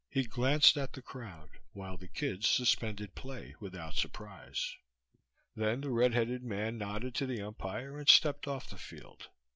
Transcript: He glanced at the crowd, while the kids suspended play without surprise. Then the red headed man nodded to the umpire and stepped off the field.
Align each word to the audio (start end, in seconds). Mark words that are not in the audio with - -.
He 0.09 0.23
glanced 0.23 0.77
at 0.77 0.93
the 0.93 1.03
crowd, 1.03 1.51
while 1.73 1.95
the 1.95 2.07
kids 2.07 2.49
suspended 2.49 3.13
play 3.13 3.53
without 3.59 3.93
surprise. 3.93 4.75
Then 5.55 5.81
the 5.81 5.91
red 5.91 6.15
headed 6.15 6.41
man 6.43 6.79
nodded 6.79 7.13
to 7.13 7.27
the 7.27 7.43
umpire 7.43 7.99
and 7.99 8.09
stepped 8.09 8.47
off 8.47 8.67
the 8.71 8.79
field. 8.79 9.29